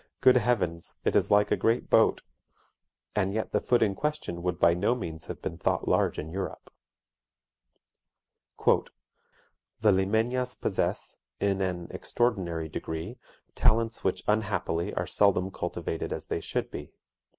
Good 0.19 0.37
heavens, 0.37 0.95
it 1.05 1.15
is 1.15 1.29
like 1.29 1.51
a 1.51 1.55
great 1.55 1.87
boat!) 1.91 2.23
and 3.15 3.35
yet 3.35 3.51
the 3.51 3.61
foot 3.61 3.83
in 3.83 3.93
question 3.93 4.41
would 4.41 4.57
by 4.59 4.73
no 4.73 4.95
means 4.95 5.25
have 5.27 5.43
been 5.43 5.59
thought 5.59 5.87
large 5.87 6.17
in 6.17 6.31
Europe. 6.31 6.73
"The 8.57 8.81
Limeñas 9.91 10.59
possess, 10.59 11.17
in 11.39 11.61
an 11.61 11.87
extraordinary 11.91 12.67
degree, 12.67 13.19
talents 13.53 14.03
which 14.03 14.23
unhappily 14.27 14.91
are 14.95 15.05
seldom 15.05 15.51
cultivated 15.51 16.11
as 16.11 16.25
they 16.25 16.39
should 16.39 16.71
be. 16.71 16.93